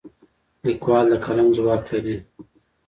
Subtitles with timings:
[0.67, 2.17] لیکوال د قلم ځواک لري.